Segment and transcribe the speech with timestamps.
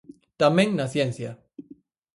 [0.41, 1.31] Tamén na ciencia.